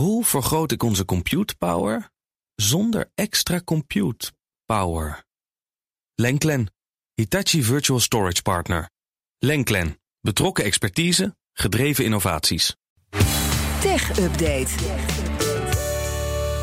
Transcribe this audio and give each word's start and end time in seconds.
Hoe 0.00 0.24
vergroot 0.24 0.72
ik 0.72 0.82
onze 0.82 1.04
compute 1.04 1.56
power 1.56 2.10
zonder 2.54 3.10
extra 3.14 3.60
compute 3.64 4.32
power? 4.64 5.24
Lenklen, 6.14 6.72
Hitachi 7.14 7.62
Virtual 7.62 8.00
Storage 8.00 8.42
Partner. 8.42 8.90
Lenklen, 9.38 10.00
betrokken 10.20 10.64
expertise, 10.64 11.36
gedreven 11.52 12.04
innovaties. 12.04 12.76
Tech 13.80 14.18
Update. 14.18 14.68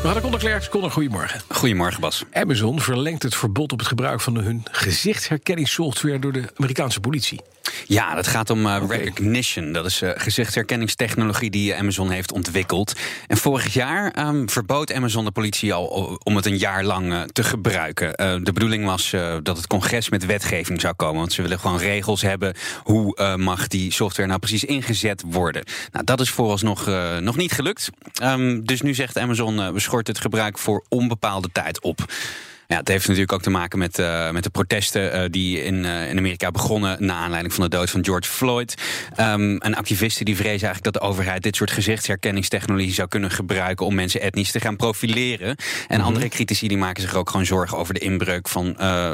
We 0.02 0.04
hadden 0.04 0.22
Conor 0.22 0.38
Klerks. 0.38 0.68
Conor, 0.68 0.90
goedemorgen. 0.90 1.40
Goedemorgen, 1.48 2.00
Bas. 2.00 2.24
Amazon 2.32 2.80
verlengt 2.80 3.22
het 3.22 3.34
verbod 3.34 3.72
op 3.72 3.78
het 3.78 3.88
gebruik 3.88 4.20
van 4.20 4.36
hun 4.36 4.62
gezichtsherkenningssoftware 4.70 6.18
door 6.18 6.32
de 6.32 6.50
Amerikaanse 6.54 7.00
politie. 7.00 7.40
Ja, 7.86 8.14
dat 8.14 8.26
gaat 8.26 8.50
om 8.50 8.66
uh, 8.66 8.82
Recognition. 8.88 9.72
Dat 9.72 9.86
is 9.86 10.02
uh, 10.02 10.10
gezichtsherkenningstechnologie 10.14 11.50
die 11.50 11.74
Amazon 11.74 12.10
heeft 12.10 12.32
ontwikkeld. 12.32 12.92
En 13.26 13.36
vorig 13.36 13.74
jaar 13.74 14.28
um, 14.28 14.50
verbood 14.50 14.92
Amazon 14.92 15.24
de 15.24 15.30
politie 15.30 15.72
al 15.74 16.18
om 16.22 16.36
het 16.36 16.46
een 16.46 16.58
jaar 16.58 16.84
lang 16.84 17.12
uh, 17.12 17.22
te 17.22 17.44
gebruiken. 17.44 18.12
de 18.44 18.52
bedoeling 18.52 18.84
was 18.84 19.10
dat 19.42 19.56
het 19.56 19.66
congres 19.66 20.08
met 20.08 20.26
wetgeving 20.26 20.80
zou 20.80 20.94
komen. 20.94 21.18
Want 21.18 21.32
ze 21.32 21.42
willen 21.42 21.58
gewoon 21.58 21.78
regels 21.78 22.22
hebben. 22.22 22.54
Hoe 22.82 23.36
mag 23.36 23.66
die 23.66 23.92
software 23.92 24.28
nou 24.28 24.40
precies 24.40 24.64
ingezet 24.64 25.22
worden? 25.26 25.64
Nou, 25.92 26.04
dat 26.04 26.20
is 26.20 26.30
vooralsnog 26.30 26.86
nog 27.20 27.36
niet 27.36 27.52
gelukt. 27.52 27.90
Um, 28.22 28.64
dus 28.64 28.80
nu 28.80 28.94
zegt 28.94 29.18
Amazon, 29.18 29.72
we 29.72 29.80
schort 29.80 30.06
het 30.06 30.20
gebruik 30.20 30.58
voor 30.58 30.84
onbepaalde 30.88 31.48
tijd 31.52 31.80
op. 31.80 32.06
Ja, 32.70 32.76
het 32.76 32.88
heeft 32.88 33.06
natuurlijk 33.06 33.32
ook 33.32 33.42
te 33.42 33.50
maken 33.50 33.78
met, 33.78 33.98
uh, 33.98 34.30
met 34.30 34.42
de 34.42 34.50
protesten 34.50 35.14
uh, 35.14 35.24
die 35.30 35.62
in, 35.62 35.74
uh, 35.84 36.10
in 36.10 36.18
Amerika 36.18 36.50
begonnen 36.50 37.04
na 37.04 37.14
aanleiding 37.14 37.54
van 37.54 37.64
de 37.64 37.76
dood 37.76 37.90
van 37.90 38.04
George 38.04 38.30
Floyd. 38.30 38.74
Um, 39.20 39.58
en 39.58 39.74
activisten 39.74 40.24
die 40.24 40.36
vrezen 40.36 40.50
eigenlijk 40.50 40.84
dat 40.84 40.92
de 40.92 41.00
overheid 41.00 41.42
dit 41.42 41.56
soort 41.56 41.70
gezichtsherkenningstechnologie 41.70 42.92
zou 42.92 43.08
kunnen 43.08 43.30
gebruiken 43.30 43.86
om 43.86 43.94
mensen 43.94 44.20
etnisch 44.20 44.50
te 44.50 44.60
gaan 44.60 44.76
profileren. 44.76 45.56
En 45.86 45.98
Mhm. 45.98 46.06
andere 46.06 46.28
critici 46.28 46.68
die 46.68 46.76
maken 46.76 47.02
zich 47.02 47.14
ook 47.14 47.30
gewoon 47.30 47.46
zorgen 47.46 47.78
over 47.78 47.94
de 47.94 48.00
inbreuk 48.00 48.48
van, 48.48 48.68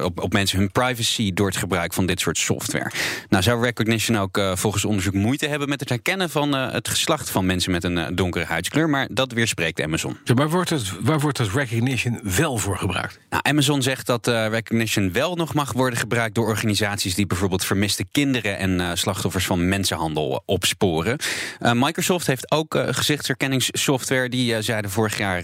op, 0.05 0.21
op 0.21 0.33
mensen 0.33 0.59
hun 0.59 0.71
privacy 0.71 1.33
door 1.33 1.47
het 1.47 1.56
gebruik 1.56 1.93
van 1.93 2.06
dit 2.06 2.21
soort 2.21 2.39
software. 2.39 2.91
Nou 3.28 3.43
zou 3.43 3.62
Recognition 3.62 4.19
ook 4.19 4.41
volgens 4.55 4.84
onderzoek 4.84 5.15
moeite 5.15 5.48
hebben 5.48 5.69
met 5.69 5.81
het 5.81 5.89
herkennen 5.89 6.31
van 6.31 6.53
het 6.53 6.89
geslacht 6.89 7.31
van 7.31 7.47
mensen 7.47 7.71
met 7.71 7.84
een 7.84 8.15
donkere 8.15 8.45
huidskleur, 8.45 8.89
maar 8.89 9.09
dat 9.11 9.33
weerspreekt 9.33 9.83
Amazon. 9.83 10.17
Ja, 10.25 10.34
maar 10.34 10.50
wordt 10.50 10.71
het, 10.71 10.93
waar 11.00 11.21
wordt 11.21 11.39
het 11.39 11.53
Recognition 11.53 12.21
wel 12.23 12.59
voor 12.59 12.78
gebruikt? 12.78 13.19
Nou, 13.31 13.43
Amazon 13.47 13.83
zegt 13.83 14.06
dat 14.06 14.28
uh, 14.28 14.47
Recognition 14.48 15.12
wel 15.12 15.34
nog 15.34 15.55
mag 15.55 15.73
worden 15.73 15.98
gebruikt 15.98 16.34
door 16.34 16.47
organisaties 16.47 17.14
die 17.14 17.27
bijvoorbeeld 17.27 17.64
vermiste 17.64 18.05
kinderen 18.12 18.59
en 18.59 18.70
uh, 18.70 18.91
slachtoffers 18.95 19.47
van 19.47 19.69
mensenhandel 19.69 20.42
opsporen. 20.47 21.19
Uh, 21.61 21.72
Microsoft 21.72 22.27
heeft 22.27 22.50
ook 22.50 22.78
gezichtsherkenningssoftware. 22.91 24.28
Die 24.28 24.62
zeiden 24.62 24.91
vorig 24.91 25.19
jaar 25.19 25.42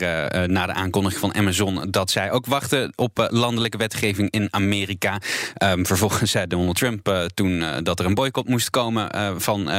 na 0.48 0.67
de 0.67 0.73
aankondiging 0.73 1.21
van 1.21 1.34
Amazon 1.34 1.91
dat 1.91 2.11
zij 2.11 2.31
ook 2.31 2.47
wachten 2.47 2.93
op 2.97 3.28
landelijke 3.31 3.77
wetgeving 3.77 4.31
in 4.31 4.48
Amerika. 4.51 5.21
Um, 5.65 5.87
vervolgens 5.87 6.31
zei 6.31 6.47
Donald 6.47 6.77
Trump 6.77 7.28
toen 7.34 7.65
dat 7.83 7.98
er 7.98 8.06
een 8.06 8.15
boycott 8.15 8.48
moest 8.48 8.71
komen 8.71 9.11
van 9.41 9.71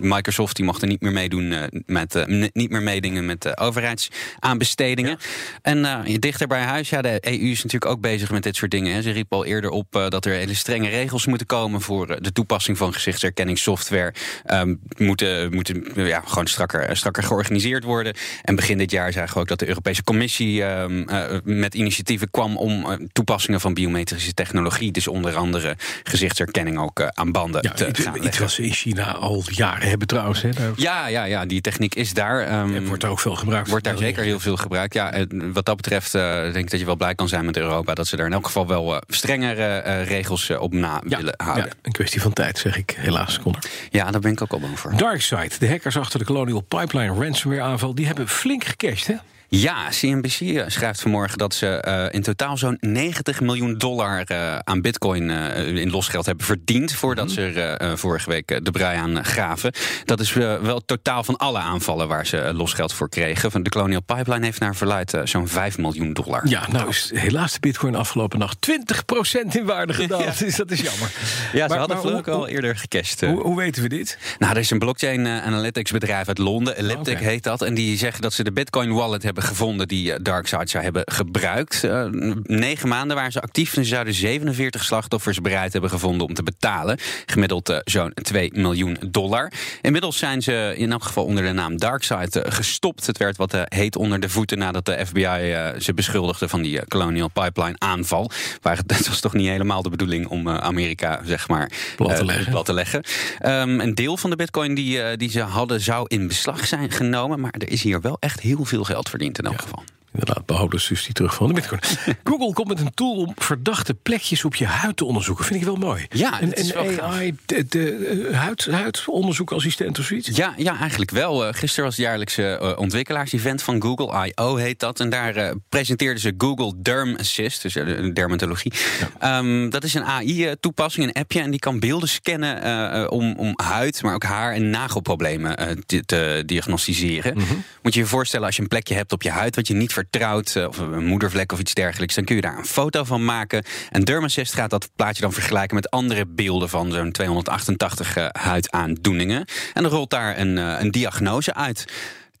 Microsoft. 0.00 0.56
Die 0.56 0.64
mochten 0.64 0.88
niet 0.88 1.00
meer 1.00 1.12
meedoen 1.12 1.70
met 1.86 2.26
niet 2.52 2.70
meer 2.70 2.82
meedingen 2.82 3.26
met 3.26 3.58
overheidsaanbestedingen. 3.58 5.18
Ja. 5.62 5.72
En 5.74 6.04
dichter 6.20 6.46
bij 6.46 6.62
huis, 6.62 6.90
ja, 6.90 7.02
de 7.02 7.18
EU 7.20 7.54
is 7.64 7.72
natuurlijk 7.72 7.92
ook 7.92 8.00
bezig 8.10 8.30
met 8.30 8.42
dit 8.42 8.56
soort 8.56 8.70
dingen. 8.70 8.94
Hè. 8.94 9.02
Ze 9.02 9.10
riep 9.10 9.32
al 9.32 9.44
eerder 9.44 9.70
op 9.70 9.96
uh, 9.96 10.08
dat 10.08 10.24
er 10.24 10.32
hele 10.32 10.54
strenge 10.54 10.88
regels 10.88 11.26
moeten 11.26 11.46
komen 11.46 11.80
voor 11.80 12.10
uh, 12.10 12.16
de 12.20 12.32
toepassing 12.32 12.78
van 12.78 12.92
gezichtsherkenningssoftware. 12.92 14.14
Um, 14.46 14.80
moeten 14.96 15.54
moeten 15.54 15.92
ja, 15.94 16.22
gewoon 16.26 16.46
strakker, 16.46 16.96
strakker 16.96 17.22
georganiseerd 17.22 17.84
worden. 17.84 18.14
En 18.42 18.56
begin 18.56 18.78
dit 18.78 18.90
jaar 18.90 19.12
zagen 19.12 19.34
we 19.34 19.40
ook 19.40 19.48
dat 19.48 19.58
de 19.58 19.68
Europese 19.68 20.04
Commissie 20.04 20.62
um, 20.62 21.08
uh, 21.10 21.24
met 21.44 21.74
initiatieven 21.74 22.30
kwam 22.30 22.56
om 22.56 23.08
toepassingen 23.12 23.60
van 23.60 23.74
biometrische 23.74 24.34
technologie, 24.34 24.92
dus 24.92 25.08
onder 25.08 25.36
andere 25.36 25.76
gezichtsherkenning 26.02 26.78
ook 26.78 27.02
aan 27.02 27.32
banden 27.32 27.62
ja, 27.62 27.72
te 27.72 27.84
het, 27.84 27.98
gaan. 27.98 28.22
Het 28.22 28.38
was 28.38 28.58
in 28.58 28.72
China 28.72 29.12
al 29.12 29.42
jaren 29.46 29.88
hebben 29.88 30.06
trouwens. 30.06 30.42
Hè, 30.42 30.50
daar... 30.50 30.72
Ja, 30.76 31.06
ja, 31.06 31.24
ja, 31.24 31.46
die 31.46 31.60
techniek 31.60 31.94
is 31.94 32.14
daar. 32.14 32.60
Um, 32.60 32.74
en 32.74 32.86
wordt 32.86 33.02
daar 33.02 33.10
ook 33.10 33.20
veel 33.20 33.36
gebruikt. 33.36 33.68
Wordt 33.68 33.84
daar 33.84 33.96
zeker 33.96 34.24
heel 34.24 34.40
veel 34.40 34.56
gebruikt. 34.56 34.94
Ja, 34.94 35.26
wat 35.52 35.64
dat 35.64 35.76
betreft 35.76 36.12
denk 36.12 36.56
ik 36.56 36.70
dat 36.70 36.80
je 36.80 36.86
wel 36.86 36.96
blij 36.96 37.14
kan 37.14 37.28
zijn 37.28 37.46
met 37.54 37.62
Europa 37.62 37.94
dat 37.94 38.06
ze 38.06 38.16
daar 38.16 38.26
in 38.26 38.32
elk 38.32 38.46
geval 38.46 38.66
wel 38.66 38.94
uh, 38.94 39.00
strengere 39.08 39.82
uh, 39.86 40.08
regels 40.08 40.48
uh, 40.48 40.60
op 40.60 40.72
na 40.72 41.02
ja, 41.08 41.16
willen 41.16 41.34
houden. 41.36 41.64
Ja, 41.64 41.72
een 41.82 41.92
kwestie 41.92 42.20
van 42.20 42.32
tijd, 42.32 42.58
zeg 42.58 42.76
ik 42.76 42.94
helaas, 42.96 43.40
Connor. 43.40 43.62
Ja, 43.90 44.10
daar 44.10 44.20
ben 44.20 44.32
ik 44.32 44.42
ook 44.42 44.52
al 44.52 44.60
bang 44.60 44.78
voor. 44.78 44.96
Darkseid, 44.96 45.60
de 45.60 45.68
hackers 45.68 45.96
achter 45.96 46.18
de 46.18 46.24
Colonial 46.24 46.60
Pipeline 46.60 47.24
ransomware 47.24 47.62
aanval, 47.62 47.94
die 47.94 48.06
hebben 48.06 48.28
flink 48.28 48.64
gecashed, 48.64 49.06
hè? 49.06 49.14
Ja, 49.52 49.88
CNBC 49.88 50.64
schrijft 50.66 51.00
vanmorgen 51.00 51.38
dat 51.38 51.54
ze 51.54 51.84
uh, 51.88 52.14
in 52.14 52.22
totaal 52.22 52.56
zo'n 52.56 52.76
90 52.80 53.40
miljoen 53.40 53.78
dollar 53.78 54.24
uh, 54.32 54.58
aan 54.58 54.80
bitcoin 54.80 55.28
uh, 55.28 55.66
in 55.66 55.90
losgeld 55.90 56.26
hebben 56.26 56.44
verdiend. 56.44 56.92
voordat 56.92 57.28
mm 57.28 57.36
-hmm. 57.36 57.52
ze 57.52 57.60
er 57.60 57.98
vorige 57.98 58.30
week 58.30 58.64
de 58.64 58.70
brei 58.70 58.98
aan 58.98 59.24
gaven. 59.24 59.72
Dat 60.04 60.20
is 60.20 60.32
wel 60.32 60.74
het 60.74 60.86
totaal 60.86 61.24
van 61.24 61.36
alle 61.36 61.58
aanvallen 61.58 62.08
waar 62.08 62.26
ze 62.26 62.52
losgeld 62.54 62.92
voor 62.92 63.08
kregen. 63.08 63.50
Van 63.50 63.62
de 63.62 63.70
Colonial 63.70 64.02
Pipeline 64.02 64.44
heeft 64.44 64.60
naar 64.60 64.76
verluid 64.76 65.18
zo'n 65.24 65.48
5 65.48 65.78
miljoen 65.78 66.12
dollar. 66.12 66.48
Ja, 66.48 66.66
nou 66.72 66.88
is 66.88 67.10
helaas 67.14 67.52
de 67.52 67.60
bitcoin 67.60 67.94
afgelopen 67.94 68.38
nacht 68.38 68.70
20% 68.70 69.46
in 69.50 69.64
waarde 69.64 69.92
gedaald. 69.92 70.22
ja. 70.38 70.44
Dus 70.44 70.56
dat 70.56 70.70
is 70.70 70.80
jammer. 70.80 71.10
Ja, 71.52 71.62
ze 71.62 71.68
maar, 71.68 71.78
hadden 71.78 72.16
ook 72.16 72.28
al 72.28 72.48
eerder 72.48 72.76
gecashed. 72.76 73.20
Hoe, 73.20 73.42
hoe, 73.42 73.56
weten 73.56 73.82
we 73.82 73.88
dit? 73.88 74.18
Nou, 74.38 74.52
er 74.52 74.58
is 74.58 74.70
een 74.70 74.78
blockchain 74.78 75.26
analytics 75.26 75.90
bedrijf 75.90 76.28
uit 76.28 76.38
Londen. 76.38 76.76
Elliptic 76.76 77.16
okay. 77.16 77.28
heet 77.28 77.42
dat. 77.42 77.62
En 77.62 77.74
die 77.74 77.96
zeggen 77.96 78.22
dat 78.22 78.32
ze 78.32 78.44
de 78.44 78.52
bitcoin 78.52 78.92
wallet 78.92 79.22
hebben 79.22 79.38
gevonden 79.42 79.88
die 79.88 80.22
DarkSide 80.22 80.68
zou 80.68 80.84
hebben 80.84 81.02
gebruikt. 81.06 81.84
Uh, 81.84 82.04
negen 82.42 82.88
maanden 82.88 83.16
waren 83.16 83.32
ze 83.32 83.40
actief 83.40 83.76
en 83.76 83.84
ze 83.84 83.90
zouden 83.90 84.14
47 84.14 84.84
slachtoffers 84.84 85.40
bereid 85.40 85.72
hebben 85.72 85.90
gevonden 85.90 86.26
om 86.26 86.34
te 86.34 86.42
betalen. 86.42 86.98
Gemiddeld 87.26 87.70
uh, 87.70 87.76
zo'n 87.84 88.12
2 88.14 88.50
miljoen 88.54 88.98
dollar. 89.06 89.52
Inmiddels 89.82 90.18
zijn 90.18 90.42
ze 90.42 90.74
in 90.76 90.92
elk 90.92 91.04
geval 91.04 91.24
onder 91.24 91.44
de 91.44 91.52
naam 91.52 91.78
DarkSide 91.78 92.44
uh, 92.46 92.52
gestopt. 92.52 93.06
Het 93.06 93.18
werd 93.18 93.36
wat 93.36 93.56
heet 93.64 93.96
onder 93.96 94.20
de 94.20 94.28
voeten 94.28 94.58
nadat 94.58 94.84
de 94.84 95.06
FBI 95.06 95.54
ze 95.78 95.94
beschuldigde 95.94 96.48
van 96.48 96.62
die 96.62 96.86
Colonial 96.86 97.28
Pipeline 97.28 97.78
aanval. 97.78 98.30
Maar 98.62 98.76
het 98.86 99.08
was 99.08 99.20
toch 99.20 99.34
niet 99.34 99.48
helemaal 99.48 99.82
de 99.82 99.90
bedoeling 99.90 100.26
om 100.26 100.48
Amerika 100.48 101.20
zeg 101.24 101.48
maar 101.48 101.70
plat 101.96 102.16
te 102.16 102.24
leggen. 102.24 102.50
Plat 102.50 102.64
te 102.64 102.72
leggen. 102.72 103.04
Um, 103.46 103.80
een 103.80 103.94
deel 103.94 104.16
van 104.16 104.30
de 104.30 104.36
bitcoin 104.36 104.74
die, 104.74 105.16
die 105.16 105.30
ze 105.30 105.40
hadden 105.40 105.80
zou 105.80 106.04
in 106.08 106.26
beslag 106.26 106.66
zijn 106.66 106.90
genomen. 106.90 107.40
Maar 107.40 107.54
er 107.58 107.70
is 107.70 107.82
hier 107.82 108.00
wel 108.00 108.16
echt 108.20 108.40
heel 108.40 108.64
veel 108.64 108.84
geld 108.84 109.08
verdiend 109.08 109.29
in 109.38 109.44
elk 109.44 109.54
Ja. 109.54 109.62
geval. 109.62 109.82
Inderdaad, 110.12 110.46
behouden 110.46 110.78
dus 110.88 111.04
die 111.04 111.12
terug 111.12 111.34
van 111.34 111.48
de 111.48 111.54
bitcoin. 111.54 111.80
Google 112.24 112.52
komt 112.52 112.68
met 112.68 112.80
een 112.80 112.94
tool 112.94 113.14
om 113.14 113.32
verdachte 113.36 113.94
plekjes 113.94 114.44
op 114.44 114.54
je 114.54 114.66
huid 114.66 114.96
te 114.96 115.04
onderzoeken. 115.04 115.44
Vind 115.44 115.60
ik 115.60 115.66
wel 115.66 115.76
mooi. 115.76 116.06
Ja, 116.08 116.42
een, 116.42 116.48
het 116.48 116.58
is 116.58 116.74
een. 116.74 117.00
AI, 117.00 117.36
de, 117.46 117.66
de, 117.68 118.28
uh, 118.30 118.38
huid, 118.38 118.66
huidonderzoekassistent 118.70 119.98
of 119.98 120.04
zoiets. 120.04 120.28
Ja, 120.28 120.54
ja, 120.56 120.78
eigenlijk 120.78 121.10
wel. 121.10 121.46
Uh, 121.46 121.52
gisteren 121.52 121.84
was 121.84 121.96
het 121.96 122.06
jaarlijkse 122.06 122.58
uh, 122.62 122.78
ontwikkelaars-event 122.78 123.62
van 123.62 123.82
Google, 123.82 124.26
I.O. 124.26 124.56
heet 124.56 124.80
dat. 124.80 125.00
En 125.00 125.10
daar 125.10 125.54
presenteerden 125.68 126.20
ze 126.20 126.34
Google 126.38 126.72
Derm 126.82 127.16
Assist, 127.16 127.62
dus 127.62 127.72
dermatologie. 128.14 128.72
Ja. 129.20 129.38
Um, 129.38 129.70
dat 129.70 129.84
is 129.84 129.94
een 129.94 130.04
AI-toepassing, 130.04 131.06
een 131.06 131.22
appje, 131.22 131.40
en 131.40 131.50
die 131.50 131.60
kan 131.60 131.80
beelden 131.80 132.08
scannen 132.08 133.10
om, 133.10 133.34
om 133.36 133.52
huid, 133.56 134.02
maar 134.02 134.14
ook 134.14 134.24
haar- 134.24 134.54
en 134.54 134.70
nagelproblemen 134.70 135.84
te, 135.86 136.04
te 136.04 136.42
diagnosticeren. 136.46 137.36
Mhm. 137.36 137.54
Moet 137.82 137.94
je 137.94 138.00
je 138.00 138.06
voorstellen, 138.06 138.46
als 138.46 138.56
je 138.56 138.62
een 138.62 138.68
plekje 138.68 138.94
hebt 138.94 139.12
op 139.12 139.22
je 139.22 139.30
huid 139.30 139.56
wat 139.56 139.68
je 139.68 139.74
niet 139.74 139.92
vertrouwt, 140.00 140.54
uh, 140.56 140.66
of 140.66 140.78
een 140.78 141.06
moedervlek 141.06 141.52
of 141.52 141.58
iets 141.58 141.74
dergelijks, 141.74 142.14
dan 142.14 142.24
kun 142.24 142.34
je 142.36 142.40
daar 142.40 142.58
een 142.58 142.64
foto 142.64 143.04
van 143.04 143.24
maken. 143.24 143.64
En 143.90 144.04
Dermassist 144.04 144.54
gaat 144.54 144.70
dat 144.70 144.90
plaatje 144.96 145.22
dan 145.22 145.32
vergelijken 145.32 145.74
met 145.74 145.90
andere 145.90 146.26
beelden 146.26 146.68
van 146.68 146.92
zo'n 146.92 147.12
288 147.12 148.16
uh, 148.16 148.26
huidaandoeningen. 148.32 149.44
En 149.74 149.82
dan 149.82 149.92
rolt 149.92 150.10
daar 150.10 150.38
een, 150.38 150.56
uh, 150.56 150.76
een 150.78 150.90
diagnose 150.90 151.54
uit. 151.54 151.84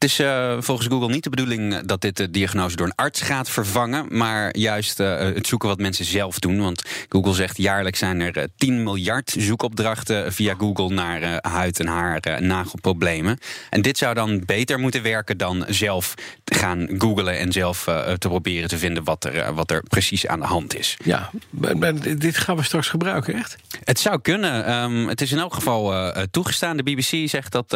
Het 0.00 0.10
is 0.10 0.20
uh, 0.20 0.56
volgens 0.58 0.88
Google 0.88 1.08
niet 1.08 1.24
de 1.24 1.30
bedoeling 1.30 1.80
dat 1.80 2.00
dit 2.00 2.16
de 2.16 2.30
diagnose 2.30 2.76
door 2.76 2.86
een 2.86 2.94
arts 2.94 3.20
gaat 3.20 3.50
vervangen, 3.50 4.06
maar 4.08 4.56
juist 4.56 5.00
uh, 5.00 5.18
het 5.18 5.46
zoeken 5.46 5.68
wat 5.68 5.78
mensen 5.78 6.04
zelf 6.04 6.38
doen. 6.38 6.60
Want 6.60 6.82
Google 7.08 7.34
zegt 7.34 7.56
jaarlijks 7.56 7.98
zijn 7.98 8.20
er 8.20 8.36
uh, 8.36 8.44
10 8.56 8.82
miljard 8.82 9.34
zoekopdrachten 9.38 10.32
via 10.32 10.54
Google 10.58 10.88
naar 10.88 11.22
uh, 11.22 11.36
huid- 11.40 11.80
en 11.80 11.86
haar- 11.86 12.20
en 12.20 12.46
nagelproblemen. 12.46 13.38
En 13.70 13.82
dit 13.82 13.98
zou 13.98 14.14
dan 14.14 14.42
beter 14.46 14.78
moeten 14.78 15.02
werken 15.02 15.38
dan 15.38 15.64
zelf 15.68 16.14
gaan 16.44 16.88
googlen 16.98 17.38
en 17.38 17.52
zelf 17.52 17.84
te 18.18 18.28
proberen 18.28 18.68
te 18.68 18.78
vinden 18.78 19.04
wat 19.04 19.24
er, 19.24 19.54
wat 19.54 19.70
er 19.70 19.82
precies 19.82 20.26
aan 20.26 20.40
de 20.40 20.46
hand 20.46 20.78
is. 20.78 20.96
Ja, 21.04 21.30
maar, 21.50 21.78
maar 21.78 22.18
dit 22.18 22.36
gaan 22.36 22.56
we 22.56 22.62
straks 22.62 22.88
gebruiken, 22.88 23.34
echt? 23.34 23.56
Het 23.84 23.98
zou 23.98 24.20
kunnen. 24.20 24.72
Um, 24.72 25.08
het 25.08 25.20
is 25.20 25.32
in 25.32 25.38
elk 25.38 25.54
geval 25.54 26.12
toegestaan. 26.30 26.76
De 26.76 26.82
BBC 26.82 27.28
zegt 27.28 27.52
dat, 27.52 27.70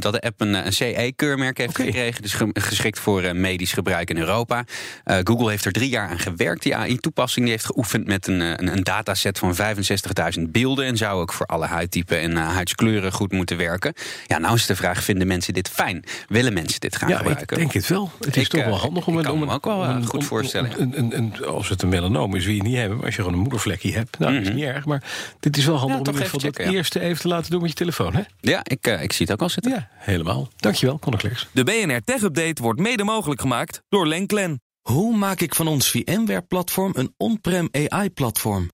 dat 0.00 0.12
de 0.12 0.20
app 0.20 0.40
een, 0.40 0.66
een 0.66 0.72
CE-keurmerk 0.72 1.49
merk 1.56 1.58
heeft 1.58 1.76
gekregen. 1.88 2.22
Dus 2.22 2.32
ge- 2.34 2.50
geschikt 2.52 2.98
voor 2.98 3.22
eh, 3.22 3.32
medisch 3.34 3.72
gebruik 3.72 4.10
in 4.10 4.16
Europa. 4.18 4.64
Eh, 5.04 5.18
Google 5.24 5.50
heeft 5.50 5.64
er 5.64 5.72
drie 5.72 5.88
jaar 5.88 6.08
aan 6.08 6.18
gewerkt. 6.18 6.62
Die 6.62 6.76
AI-toepassing 6.76 7.44
die 7.44 7.54
heeft 7.54 7.64
geoefend 7.66 8.06
met 8.06 8.26
een, 8.26 8.40
eh, 8.40 8.48
een, 8.56 8.72
een 8.72 8.82
dataset 8.82 9.38
van 9.38 9.54
65.000 9.54 10.50
beelden. 10.50 10.84
En 10.84 10.96
zou 10.96 11.20
ook 11.20 11.32
voor 11.32 11.46
alle 11.46 11.66
huidtypen 11.66 12.20
en 12.20 12.36
huidskleuren 12.36 13.12
goed 13.12 13.32
moeten 13.32 13.56
werken. 13.56 13.92
Ja, 14.26 14.38
nou 14.38 14.54
is 14.54 14.66
de 14.66 14.76
vraag: 14.76 15.04
vinden 15.04 15.26
mensen 15.26 15.54
dit 15.54 15.68
fijn? 15.68 16.04
Willen 16.28 16.52
mensen 16.52 16.80
dit 16.80 16.96
gaan 16.96 17.08
Ja, 17.08 17.16
gebruiken? 17.16 17.46
ik 17.48 17.56
denk 17.56 17.72
het 17.72 17.86
wel. 17.86 18.10
Het 18.20 18.36
is 18.36 18.42
Ik, 18.42 18.48
toch 18.48 18.64
wel 18.64 18.78
handig 18.78 19.06
om 19.06 19.18
ik 19.18 19.24
kan 19.24 19.32
om 19.32 19.38
me 19.46 19.52
ook 19.52 19.64
wel, 19.64 19.84
een- 19.84 20.06
goed 20.06 20.24
voorstellen, 20.24 20.70
om- 20.70 20.78
Een, 20.80 20.98
een, 20.98 21.16
een, 21.16 21.44
als 21.46 21.68
het 21.68 21.82
een 21.82 21.88
melanoom 21.88 22.34
is, 22.34 22.44
wil 22.44 22.52
je 22.54 22.58
het 22.60 22.68
niet 22.68 22.76
hebben. 22.78 22.96
Maar 22.96 23.06
als 23.06 23.14
je 23.14 23.20
gewoon 23.22 23.36
een 23.36 23.42
moedervlekje 23.42 23.92
hebt, 23.92 24.18
nou, 24.18 24.34
dat 24.34 24.42
is 24.46 24.52
niet 24.54 24.64
erg. 24.64 24.84
Maar 24.84 25.02
dit 25.40 25.56
is 25.56 25.64
wel 25.64 25.76
handig 25.76 25.96
Mhm. 25.98 26.04
Ja, 26.06 26.10
om 26.10 26.16
in 26.16 26.22
ieder 26.24 26.40
geval 26.40 26.50
dat 26.64 26.66
ja. 26.72 26.78
eerste 26.78 27.00
even 27.00 27.20
te 27.20 27.28
laten 27.28 27.50
doen 27.50 27.60
met 27.60 27.70
je 27.70 27.76
telefoon. 27.76 28.14
Hè? 28.14 28.22
Ja, 28.40 28.60
ik, 28.64 28.86
ik 28.86 29.12
zie 29.12 29.26
het 29.26 29.34
ook 29.34 29.42
al 29.42 29.48
zitten. 29.48 29.72
Ja, 29.72 29.88
helemaal. 29.96 30.48
Dankjewel, 30.56 30.98
Klerks. 30.98 31.39
De 31.52 31.64
BNR 31.64 32.00
Tech 32.00 32.22
Update 32.22 32.62
wordt 32.62 32.80
mede 32.80 33.04
mogelijk 33.04 33.40
gemaakt 33.40 33.82
door 33.88 34.06
Lenklen. 34.06 34.62
Hoe 34.80 35.16
maak 35.16 35.40
ik 35.40 35.54
van 35.54 35.66
ons 35.66 35.90
VMware-platform 35.90 36.92
een 36.96 37.14
on-prem 37.16 37.68
AI-platform? 37.72 38.70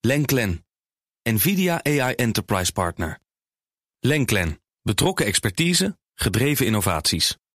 Lenklen, 0.00 0.66
NVIDIA 1.22 1.84
AI 1.84 2.14
Enterprise 2.14 2.72
Partner. 2.72 3.18
Lenklen, 4.00 4.60
betrokken 4.82 5.26
expertise, 5.26 5.98
gedreven 6.14 6.66
innovaties. 6.66 7.36